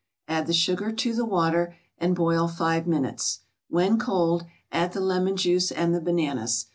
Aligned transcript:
Add 0.27 0.47
the 0.47 0.53
sugar 0.53 0.91
to 0.91 1.13
the 1.13 1.25
water, 1.25 1.75
and 1.99 2.15
boil 2.15 2.47
five 2.47 2.87
minutes; 2.87 3.41
when 3.69 3.99
cold, 3.99 4.45
add 4.71 4.93
the 4.93 4.99
lemon 4.99 5.37
juice 5.37 5.69
and 5.71 5.93
the 5.93 6.01
bananas. 6.01 6.65